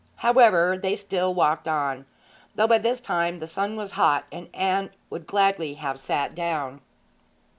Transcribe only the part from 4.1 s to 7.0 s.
and Anne would gladly have sat down.